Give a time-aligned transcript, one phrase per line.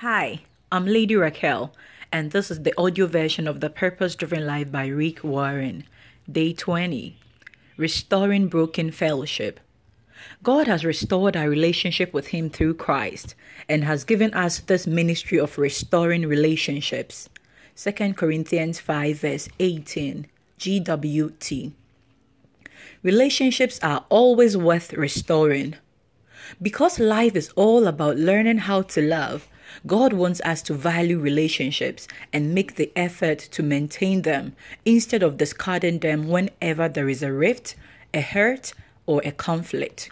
[0.00, 1.72] Hi, I'm Lady Raquel,
[2.12, 5.84] and this is the audio version of the Purpose Driven Life by Rick Warren,
[6.30, 7.16] Day 20
[7.78, 9.58] Restoring Broken Fellowship.
[10.42, 13.34] God has restored our relationship with Him through Christ
[13.70, 17.30] and has given us this ministry of restoring relationships.
[17.76, 20.26] 2 Corinthians 5, verse 18,
[20.58, 21.72] GWT.
[23.02, 25.74] Relationships are always worth restoring.
[26.60, 29.48] Because life is all about learning how to love,
[29.86, 35.36] God wants us to value relationships and make the effort to maintain them instead of
[35.36, 37.74] discarding them whenever there is a rift,
[38.12, 38.72] a hurt,
[39.06, 40.10] or a conflict.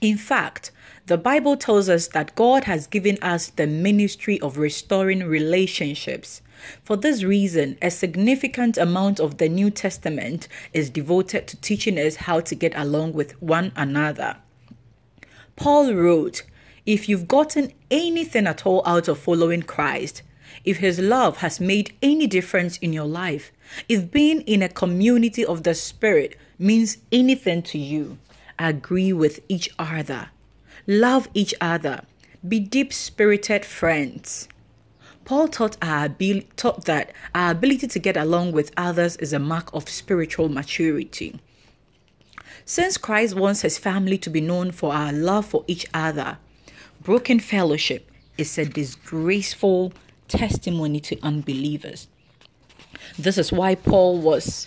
[0.00, 0.70] In fact,
[1.06, 6.42] the Bible tells us that God has given us the ministry of restoring relationships.
[6.84, 12.16] For this reason, a significant amount of the New Testament is devoted to teaching us
[12.16, 14.36] how to get along with one another.
[15.54, 16.42] Paul wrote,
[16.86, 20.22] If you've gotten anything at all out of following Christ,
[20.64, 23.50] if his love has made any difference in your life,
[23.88, 28.18] if being in a community of the Spirit means anything to you,
[28.56, 30.30] agree with each other,
[30.86, 32.02] love each other,
[32.46, 34.48] be deep spirited friends.
[35.24, 36.08] Paul taught, our
[36.54, 41.40] taught that our ability to get along with others is a mark of spiritual maturity.
[42.64, 46.38] Since Christ wants his family to be known for our love for each other,
[47.06, 49.92] broken fellowship is a disgraceful
[50.26, 52.08] testimony to unbelievers.
[53.16, 54.66] This is why Paul was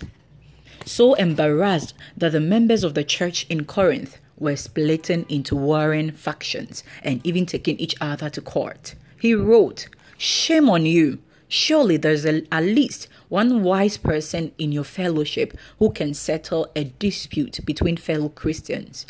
[0.86, 6.82] so embarrassed that the members of the church in Corinth were splitting into warring factions
[7.02, 8.94] and even taking each other to court.
[9.20, 11.18] He wrote, Shame on you!
[11.46, 16.84] Surely there's a, at least one wise person in your fellowship who can settle a
[16.84, 19.04] dispute between fellow Christians.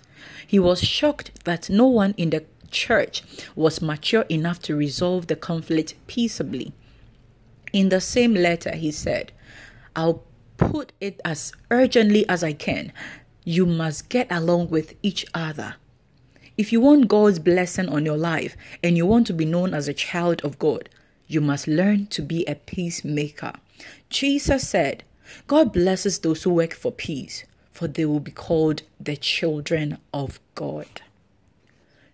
[0.45, 3.23] He was shocked that no one in the church
[3.55, 6.73] was mature enough to resolve the conflict peaceably.
[7.73, 9.33] In the same letter, he said,
[9.95, 10.23] I'll
[10.57, 12.93] put it as urgently as I can.
[13.45, 15.77] You must get along with each other.
[16.57, 19.89] If you want God's blessing on your life and you want to be known as
[19.89, 20.89] a child of God,
[21.27, 23.53] you must learn to be a peacemaker.
[24.11, 25.05] Jesus said,
[25.47, 30.41] God blesses those who work for peace, for they will be called the children of
[30.55, 31.03] God.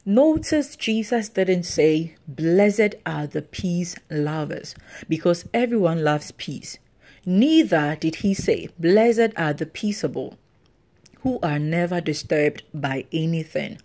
[0.08, 4.76] Notice Jesus didn't say, Blessed are the peace lovers,
[5.08, 6.78] because everyone loves peace.
[7.24, 10.38] Neither did he say, Blessed are the peaceable,
[11.22, 13.78] who are never disturbed by anything.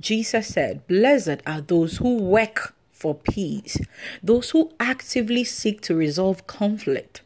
[0.00, 3.76] Jesus said, Blessed are those who work for peace,
[4.22, 7.20] those who actively seek to resolve conflict.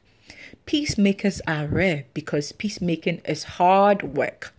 [0.66, 4.52] Peacemakers are rare because peacemaking is hard work.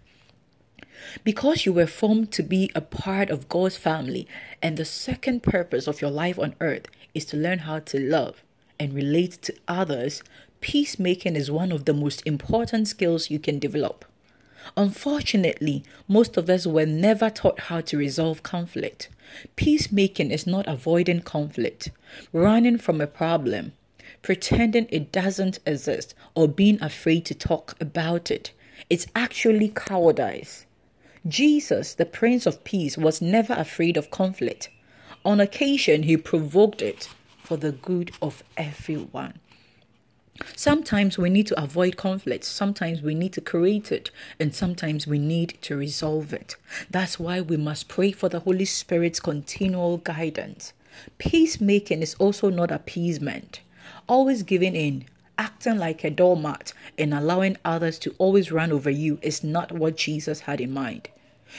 [1.23, 4.27] Because you were formed to be a part of God's family,
[4.61, 8.43] and the second purpose of your life on earth is to learn how to love
[8.79, 10.23] and relate to others,
[10.59, 14.05] peacemaking is one of the most important skills you can develop.
[14.77, 19.09] Unfortunately, most of us were never taught how to resolve conflict.
[19.55, 21.91] Peacemaking is not avoiding conflict,
[22.31, 23.73] running from a problem,
[24.21, 28.51] pretending it doesn't exist, or being afraid to talk about it.
[28.89, 30.65] It's actually cowardice.
[31.27, 34.69] Jesus, the Prince of Peace, was never afraid of conflict.
[35.23, 39.35] On occasion, he provoked it for the good of everyone.
[40.55, 44.09] Sometimes we need to avoid conflict, sometimes we need to create it,
[44.39, 46.55] and sometimes we need to resolve it.
[46.89, 50.73] That's why we must pray for the Holy Spirit's continual guidance.
[51.19, 53.61] Peacemaking is also not appeasement,
[54.07, 55.05] always giving in.
[55.41, 59.97] Acting like a doormat and allowing others to always run over you is not what
[59.97, 61.09] Jesus had in mind.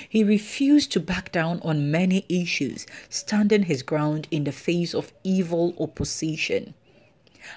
[0.08, 5.12] He refused to back down on many issues, standing his ground in the face of
[5.24, 6.74] evil opposition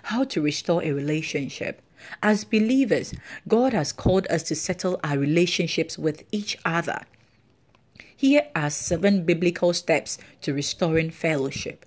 [0.03, 1.81] how to restore a relationship.
[2.21, 3.13] As believers,
[3.47, 7.01] God has called us to settle our relationships with each other.
[8.15, 11.85] Here are seven biblical steps to restoring fellowship.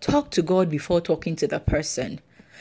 [0.00, 2.20] Talk to God before talking to the person.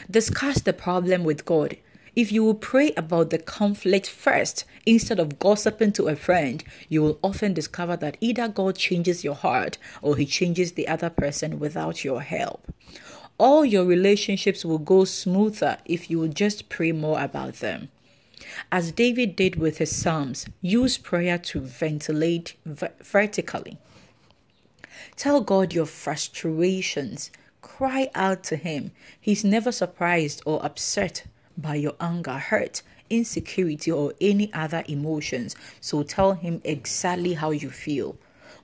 [0.10, 1.78] Discuss the problem with God.
[2.16, 7.02] If you will pray about the conflict first instead of gossiping to a friend, you
[7.02, 11.60] will often discover that either God changes your heart or he changes the other person
[11.60, 12.72] without your help
[13.38, 17.90] all your relationships will go smoother if you will just pray more about them.
[18.72, 23.78] As David did with his Psalms, use prayer to ventilate vertically.
[25.16, 27.32] Tell God your frustrations.
[27.78, 28.92] Cry out to Him.
[29.20, 31.24] He's never surprised or upset
[31.58, 35.56] by your anger, hurt, insecurity, or any other emotions.
[35.82, 38.16] So tell Him exactly how you feel.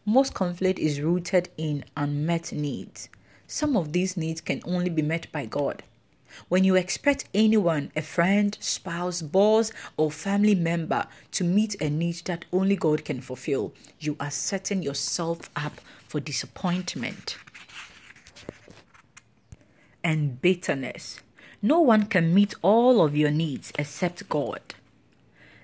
[0.05, 3.09] Most conflict is rooted in unmet needs.
[3.47, 5.81] Some of these needs can only be met by God.
[6.47, 12.21] When you expect anyone, a friend, spouse, boss, or family member, to meet a need
[12.25, 17.37] that only God can fulfill, you are setting yourself up for disappointment
[20.09, 21.19] and bitterness.
[21.61, 24.59] No one can meet all of your needs except God.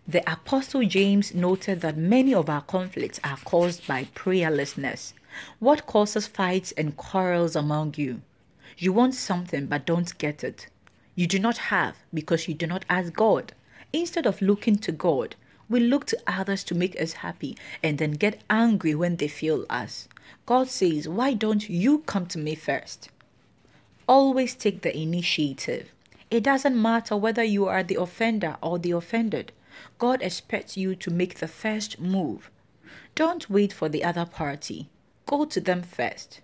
[0.07, 5.13] The Apostle James noted that many of our conflicts are caused by prayerlessness.
[5.57, 8.21] What causes fights and quarrels among you?
[8.77, 10.68] You want something but don't get it.
[11.15, 13.53] You do not have because you do not ask God.
[13.92, 15.36] Instead of looking to God,
[15.68, 19.65] we look to others to make us happy and then get angry when they fail
[19.71, 20.07] us.
[20.45, 23.09] God says, Why don't you come to me first?
[24.07, 25.92] Always take the initiative.
[26.30, 29.52] It doesn't matter whether you are the offender or the offended.
[29.98, 32.50] God expects you to make the first move.
[33.16, 34.90] Don't wait for the other party.
[35.25, 36.42] Go to them first.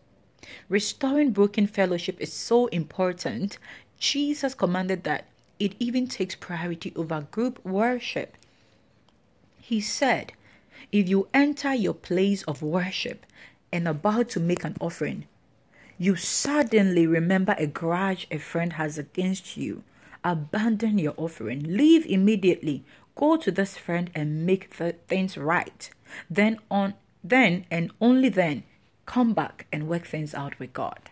[0.69, 3.57] Restoring broken fellowship is so important.
[3.99, 5.25] Jesus commanded that
[5.59, 8.35] it even takes priority over group worship.
[9.59, 10.33] He said,
[10.91, 13.25] If you enter your place of worship
[13.71, 15.27] and about to make an offering,
[16.01, 19.83] you suddenly remember a grudge a friend has against you,
[20.23, 22.83] abandon your offering, leave immediately,
[23.13, 25.91] go to this friend and make things right.
[26.27, 28.63] Then on then and only then
[29.05, 31.11] come back and work things out with God.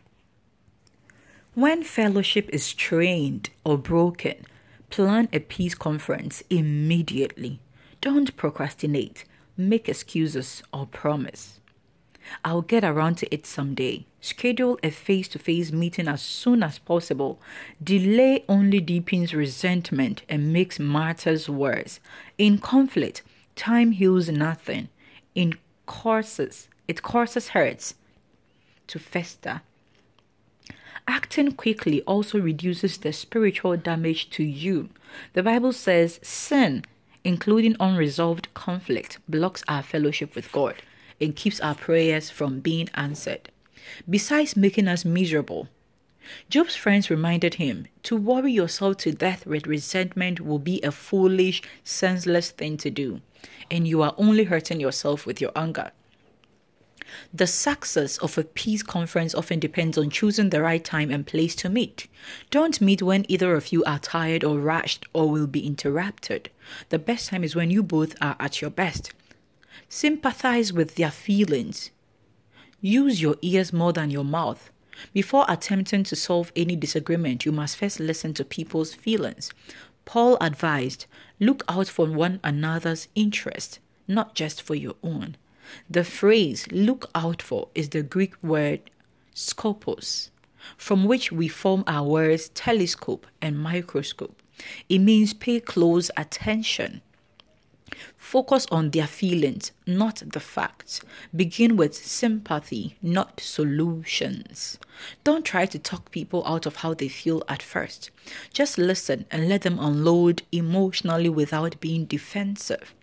[1.54, 4.44] When fellowship is strained or broken,
[4.90, 7.60] plan a peace conference immediately.
[8.02, 9.24] Don't procrastinate,
[9.56, 11.59] make excuses, or promise.
[12.44, 14.06] I'll get around to it someday.
[14.22, 17.40] Schedule a face to face meeting as soon as possible.
[17.84, 22.00] Delay only deepens resentment and makes matters worse.
[22.38, 23.22] In conflict,
[23.56, 24.90] time heals nothing.
[25.36, 25.56] In
[25.86, 27.96] courses, it causes hurts
[28.88, 29.62] to fester.
[31.08, 34.90] Acting quickly also reduces the spiritual damage to you.
[35.34, 36.86] The Bible says sin,
[37.24, 40.76] including unresolved conflict, blocks our fellowship with God
[41.22, 43.50] and keeps our prayers from being answered.
[44.10, 45.68] Besides making us miserable,
[46.50, 51.62] Job's friends reminded him to worry yourself to death with resentment will be a foolish,
[51.84, 53.22] senseless thing to do,
[53.72, 55.92] and you are only hurting yourself with your anger.
[57.34, 61.56] The success of a peace conference often depends on choosing the right time and place
[61.56, 62.08] to meet.
[62.52, 66.52] Don't meet when either of you are tired or rushed or will be interrupted.
[66.90, 69.12] The best time is when you both are at your best.
[69.92, 71.90] Sympathize with their feelings.
[72.80, 74.70] Use your ears more than your mouth.
[75.14, 79.52] Before attempting to solve any disagreement, you must first listen to people's feelings.
[80.06, 81.08] Paul advised,
[81.40, 85.38] look out for one another's interest, not just for your own.
[85.90, 88.82] The phrase look out for is the Greek word
[89.34, 90.30] skopos,
[90.78, 94.42] from which we form our words telescope and microscope.
[94.88, 97.02] It means pay close attention.
[98.20, 101.02] Focus on their feelings, not the facts.
[101.36, 104.78] Begin with sympathy, not solutions.
[105.24, 108.12] Don't try to talk people out of how they feel at first.
[108.54, 112.94] Just listen and let them unload emotionally without being defensive.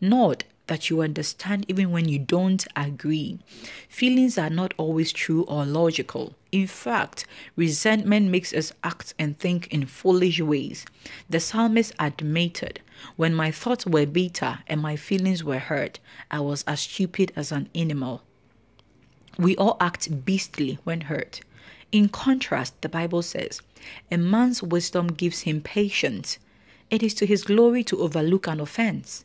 [0.00, 3.38] Nod that you understand even when you don't agree.
[3.88, 6.34] Feelings are not always true or logical.
[6.52, 7.26] In fact,
[7.56, 10.84] resentment makes us act and think in foolish ways.
[11.28, 12.80] The psalmist admitted,
[13.16, 15.98] When my thoughts were bitter and my feelings were hurt,
[16.30, 18.22] I was as stupid as an animal.
[19.38, 21.40] We all act beastly when hurt.
[21.92, 23.62] In contrast, the Bible says,
[24.10, 26.38] A man's wisdom gives him patience.
[26.90, 29.24] It is to his glory to overlook an offense.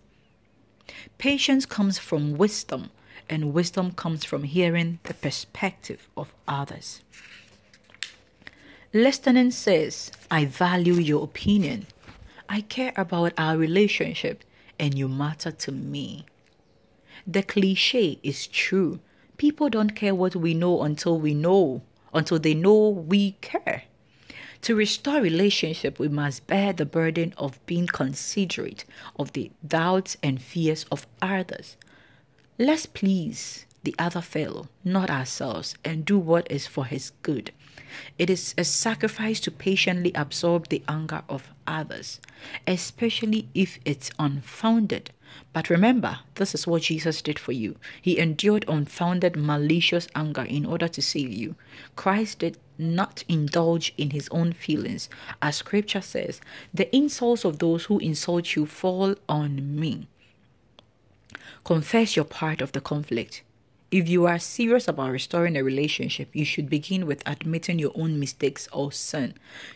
[1.18, 2.92] Patience comes from wisdom,
[3.30, 7.01] and wisdom comes from hearing the perspective of others.
[8.94, 11.88] Listening says, I value your opinion.
[12.50, 14.44] I care about our relationship,
[14.80, 16.26] and you matter to me.
[17.26, 19.00] The cliche is true.
[19.38, 21.82] People don't care what we know until we know,
[22.14, 23.84] until they know we care.
[24.64, 28.86] To restore relationship, we must bear the burden of being considerate
[29.20, 31.76] of the doubts and fears of others.
[32.58, 37.52] Let's please the other fellow, not ourselves, and do what is for his good.
[38.18, 42.20] It is a sacrifice to patiently absorb the anger of others,
[42.66, 45.12] especially if it's unfounded.
[45.52, 47.75] But remember, this is what Jesus did for you.
[48.02, 51.56] He endured unfounded, malicious anger in order to save you.
[51.96, 55.10] Christ did not indulge in his own feelings.
[55.42, 56.42] As scripture says,
[56.74, 60.08] the insults of those who insult you fall on me.
[61.63, 63.44] Confess your part of the conflict.
[63.94, 68.20] If you are serious about restoring a relationship, you should begin with admitting your own
[68.20, 69.36] mistakes or sin.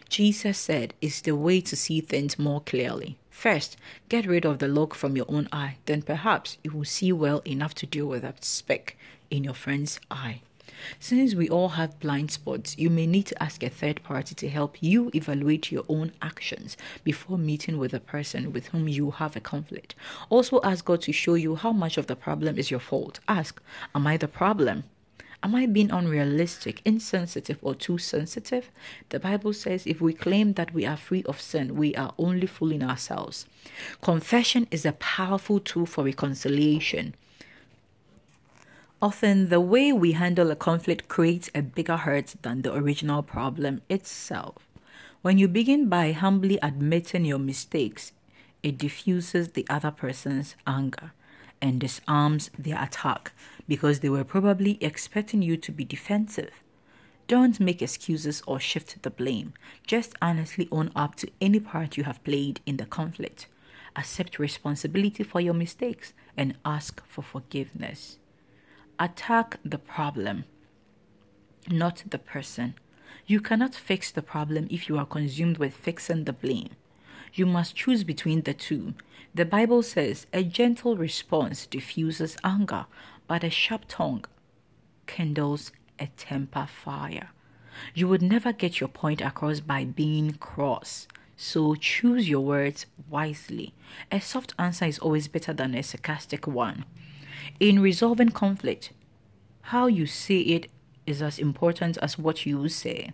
[0.10, 3.20] Jesus said it's the way to see things more clearly.
[3.30, 3.78] First,
[4.10, 7.44] get rid of the log from your own eye, then perhaps you will see well
[7.46, 8.98] enough to deal with a speck
[9.30, 10.42] in your friend's eye.
[11.00, 14.50] Since we all have blind spots, you may need to ask a third party to
[14.50, 19.36] help you evaluate your own actions before meeting with the person with whom you have
[19.36, 19.96] a conflict.
[20.30, 23.20] Also, ask God to show you how much of the problem is your fault.
[23.28, 23.62] Ask,
[23.96, 24.84] Am I the problem?
[25.44, 28.72] Am I being unrealistic, insensitive, or too sensitive?
[29.10, 32.48] The Bible says if we claim that we are free of sin, we are only
[32.48, 33.46] fooling ourselves.
[34.02, 37.14] Confession is a powerful tool for reconciliation.
[39.00, 43.82] Often, the way we handle a conflict creates a bigger hurt than the original problem
[43.90, 44.68] itself.
[45.22, 48.12] When you begin by humbly admitting your mistakes,
[48.64, 51.12] it diffuses the other person's anger
[51.62, 53.34] and disarms their attack
[53.68, 56.64] because they were probably expecting you to be defensive.
[57.28, 59.54] Don't make excuses or shift the blame.
[59.86, 63.46] Just honestly own up to any part you have played in the conflict.
[63.96, 68.18] Accept responsibility for your mistakes and ask for forgiveness.
[69.00, 70.46] Attack the problem,
[71.70, 72.74] not the person.
[73.28, 76.72] You cannot fix the problem if you are consumed with fixing the blame.
[77.34, 78.96] You must choose between the two.
[79.36, 82.88] The Bible says a gentle response diffuses anger,
[83.28, 84.26] but a sharp tongue
[85.06, 87.30] kindles a temper fire.
[87.94, 91.08] You would never get your point across by being cross.
[91.36, 93.76] So choose your words wisely.
[94.12, 96.86] A soft answer is always better than a sarcastic one.
[97.60, 98.92] In resolving conflict,
[99.62, 100.70] how you say it
[101.06, 103.12] is as important as what you say.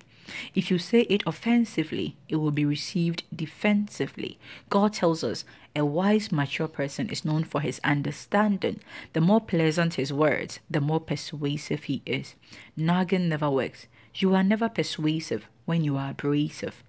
[0.55, 4.39] If you say it offensively, it will be received defensively.
[4.69, 5.43] God tells us
[5.75, 8.79] a wise, mature person is known for his understanding.
[9.13, 12.35] The more pleasant his words, the more persuasive he is.
[12.77, 13.87] Nagging never works.
[14.15, 16.83] You are never persuasive when you are abrasive.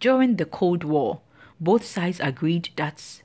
[0.00, 1.20] During the Cold War,
[1.60, 3.22] both sides agreed that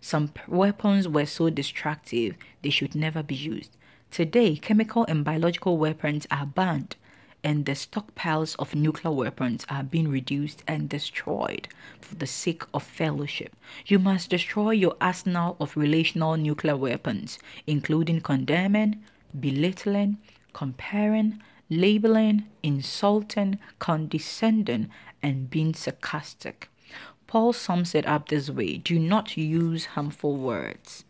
[0.00, 3.76] some weapons were so destructive they should never be used.
[4.10, 6.96] Today, chemical and biological weapons are banned,
[7.44, 11.68] and the stockpiles of nuclear weapons are being reduced and destroyed
[12.00, 13.54] for the sake of fellowship.
[13.86, 19.02] You must destroy your arsenal of relational nuclear weapons, including condemning,
[19.38, 20.18] belittling,
[20.52, 24.90] comparing, labeling, insulting, condescending,
[25.22, 26.70] and being sarcastic.
[27.28, 31.04] Paul sums it up this way do not use harmful words,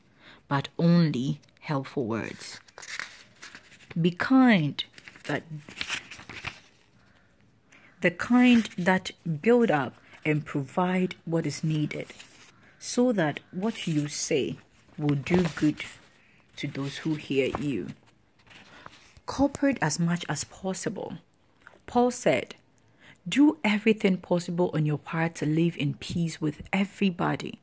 [0.48, 2.58] but only helpful words.
[3.98, 4.84] Be kind
[5.24, 5.44] that
[8.00, 9.94] the kind that build up
[10.24, 12.08] and provide what is needed
[12.80, 14.58] so that what you say
[14.96, 15.84] will do good
[16.56, 17.88] to those who hear you.
[19.26, 21.18] Cooperate as much as possible.
[21.86, 22.56] Paul said,
[23.28, 27.60] do everything possible on your part to live in peace with everybody.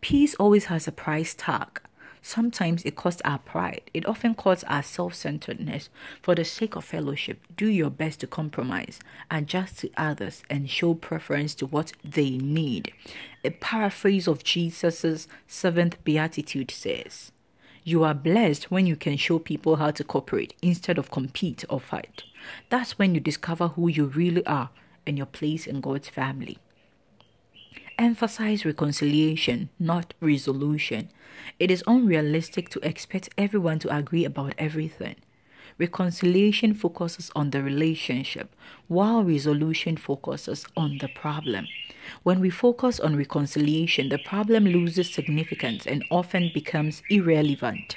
[0.00, 1.80] Peace always has a price tag.
[2.24, 3.90] Sometimes it costs our pride.
[3.92, 5.88] It often costs our self centeredness.
[6.22, 10.94] For the sake of fellowship, do your best to compromise, adjust to others, and show
[10.94, 12.92] preference to what they need.
[13.44, 17.32] A paraphrase of Jesus' seventh beatitude says,
[17.82, 21.80] You are blessed when you can show people how to cooperate instead of compete or
[21.80, 22.22] fight.
[22.70, 24.70] That's when you discover who you really are
[25.06, 26.58] and your place in God's family.
[27.98, 31.10] Emphasize reconciliation, not resolution.
[31.58, 35.16] It is unrealistic to expect everyone to agree about everything.
[35.78, 38.54] Reconciliation focuses on the relationship,
[38.88, 41.66] while resolution focuses on the problem.
[42.22, 47.94] When we focus on reconciliation, the problem loses significance and often becomes irrelevant.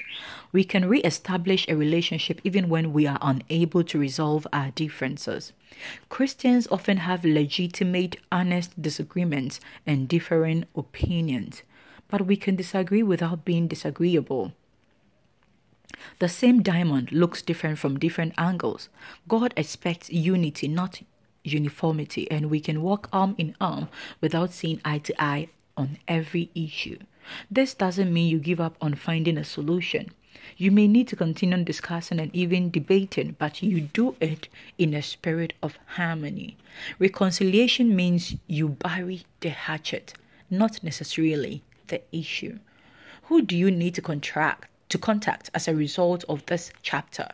[0.52, 5.54] We can re establish a relationship even when we are unable to resolve our differences.
[6.08, 11.64] Christians often have legitimate, honest disagreements and differing opinions,
[12.08, 14.54] but we can disagree without being disagreeable.
[16.20, 18.90] The same diamond looks different from different angles.
[19.28, 21.02] God expects unity, not
[21.44, 23.90] uniformity, and we can walk arm in arm
[24.22, 27.00] without seeing eye to eye on every issue.
[27.52, 30.12] This doesn't mean you give up on finding a solution.
[30.58, 35.02] You may need to continue discussing and even debating, but you do it in a
[35.02, 36.56] spirit of harmony.
[37.00, 40.14] Reconciliation means you bury the hatchet,
[40.50, 42.60] not necessarily the issue.
[43.24, 47.28] Who do you need to contract to contact as a result of this chapter?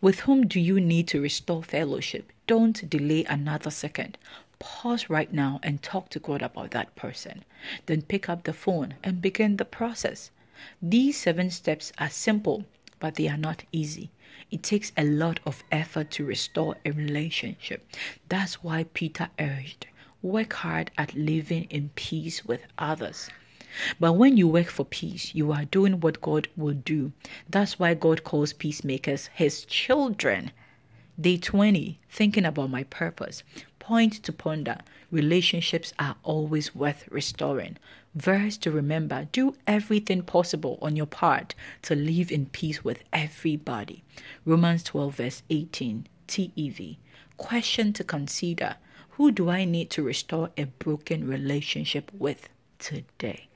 [0.00, 2.32] With whom do you need to restore fellowship?
[2.48, 4.18] Don't delay another second.
[4.58, 7.44] Pause right now and talk to God about that person.
[7.86, 10.32] Then pick up the phone and begin the process.
[10.82, 12.64] These seven steps are simple
[12.98, 14.10] but they are not easy.
[14.50, 17.86] It takes a lot of effort to restore a relationship.
[18.28, 19.86] That's why Peter urged
[20.20, 23.30] work hard at living in peace with others.
[23.98, 27.12] But when you work for peace, you are doing what God will do.
[27.48, 30.52] That's why God calls peacemakers his children.
[31.18, 33.42] Day 20, thinking about my purpose.
[33.78, 34.78] Point to ponder.
[35.10, 37.78] Relationships are always worth restoring.
[38.14, 44.02] Verse to remember do everything possible on your part to live in peace with everybody.
[44.44, 46.96] Romans 12, verse 18, TEV.
[47.36, 48.76] Question to consider
[49.10, 53.48] Who do I need to restore a broken relationship with today?